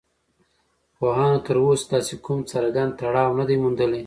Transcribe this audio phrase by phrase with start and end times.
[0.97, 3.99] پوهانو تر اوسه داسې کوم څرگند تړاو نه دی موندلی